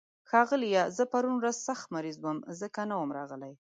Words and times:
ښاغليه، 0.29 0.83
زه 0.97 1.03
پرون 1.11 1.35
ورځ 1.37 1.57
سخت 1.67 1.85
مريض 1.95 2.17
وم، 2.21 2.37
ځکه 2.61 2.79
نه 2.89 2.95
وم 2.97 3.09
راغلی. 3.17 3.53